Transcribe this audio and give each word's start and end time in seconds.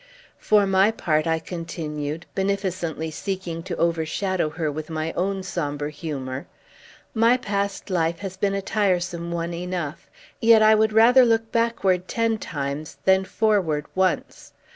"For 0.39 0.65
my 0.65 0.89
part," 0.89 1.27
I 1.27 1.37
continued, 1.37 2.25
beneficently 2.33 3.11
seeking 3.11 3.61
to 3.61 3.77
overshadow 3.77 4.49
her 4.49 4.71
with 4.71 4.89
my 4.89 5.11
own 5.13 5.43
sombre 5.43 5.91
humor, 5.91 6.47
"my 7.13 7.37
past 7.37 7.91
life 7.91 8.17
has 8.17 8.35
been 8.35 8.55
a 8.55 8.63
tiresome 8.63 9.31
one 9.31 9.53
enough; 9.53 10.09
yet 10.39 10.63
I 10.63 10.73
would 10.73 10.91
rather 10.91 11.23
look 11.23 11.51
backward 11.51 12.07
ten 12.07 12.39
times 12.39 12.97
than 13.05 13.25
forward 13.25 13.85
once. 13.93 14.53